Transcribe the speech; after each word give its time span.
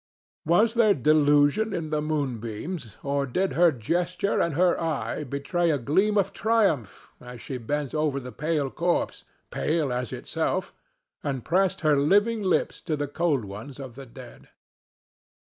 Was 0.47 0.73
there 0.73 0.95
delusion 0.95 1.73
in 1.73 1.91
the 1.91 2.01
moonbeams, 2.01 2.97
or 3.03 3.27
did 3.27 3.53
her 3.53 3.71
gesture 3.71 4.39
and 4.41 4.55
her 4.55 4.81
eye 4.81 5.23
betray 5.23 5.69
a 5.69 5.77
gleam 5.77 6.17
of 6.17 6.33
triumph 6.33 7.11
as 7.21 7.39
she 7.39 7.59
bent 7.59 7.93
over 7.93 8.19
the 8.19 8.31
pale 8.31 8.71
corpse, 8.71 9.25
pale 9.51 9.93
as 9.93 10.11
itself, 10.11 10.73
and 11.21 11.45
pressed 11.45 11.81
her 11.81 11.97
living 11.99 12.41
lips 12.41 12.81
to 12.81 12.95
the 12.97 13.07
cold 13.07 13.45
ones 13.45 13.79
of 13.79 13.93
the 13.93 14.07
dead? 14.07 14.49